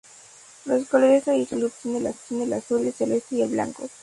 [0.65, 1.73] Los colores tradicionales del club
[2.27, 3.87] son el azul, el celeste y el blanco.